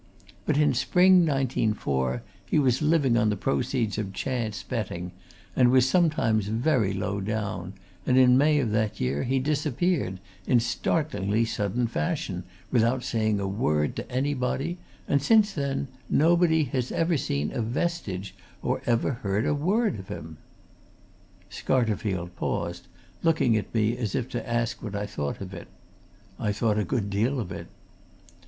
But 0.47 0.57
in 0.57 0.73
spring 0.73 1.27
1904 1.27 2.23
he 2.47 2.57
was 2.57 2.81
living 2.81 3.15
on 3.15 3.29
the 3.29 3.35
proceeds 3.35 3.99
of 3.99 4.13
chance 4.13 4.63
betting, 4.63 5.11
and 5.55 5.69
was 5.69 5.87
sometimes 5.87 6.47
very 6.47 6.91
low 6.91 7.21
down, 7.21 7.73
and 8.07 8.17
in 8.17 8.35
May 8.35 8.57
of 8.57 8.71
that 8.71 8.99
year 8.99 9.21
he 9.25 9.37
disappeared, 9.37 10.19
in 10.47 10.59
startlingly 10.59 11.45
sudden 11.45 11.85
fashion, 11.85 12.45
without 12.71 13.03
saying 13.03 13.39
a 13.39 13.47
word 13.47 13.95
to 13.95 14.11
anybody, 14.11 14.79
and 15.07 15.21
since 15.21 15.53
then 15.53 15.87
nobody 16.09 16.63
has 16.63 16.91
ever 16.91 17.15
seen 17.15 17.51
a 17.51 17.61
vestige 17.61 18.33
or 18.63 18.81
ever 18.87 19.11
heard 19.11 19.45
a 19.45 19.53
word 19.53 19.99
of 19.99 20.07
him." 20.07 20.39
Scarterfield 21.51 22.35
paused, 22.35 22.87
looking 23.21 23.55
at 23.55 23.71
me 23.71 23.95
as 23.97 24.15
if 24.15 24.27
to 24.29 24.49
ask 24.49 24.81
what 24.81 24.95
I 24.95 25.05
thought 25.05 25.41
of 25.41 25.53
it. 25.53 25.67
I 26.39 26.51
thought 26.51 26.79
a 26.79 26.83
good 26.83 27.11
deal 27.11 27.39
of 27.39 27.51
it. 27.51 27.67